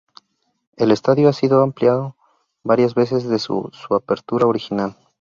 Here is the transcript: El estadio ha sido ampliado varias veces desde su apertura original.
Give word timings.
El 0.77 0.89
estadio 0.91 1.29
ha 1.29 1.33
sido 1.33 1.61
ampliado 1.61 2.15
varias 2.63 2.95
veces 2.95 3.21
desde 3.23 3.37
su 3.37 3.69
apertura 3.91 4.47
original. 4.47 4.95